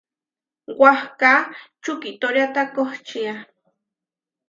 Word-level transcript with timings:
Wahká 0.81 1.33
čukitóriata 1.83 2.61
kohčía. 2.75 3.33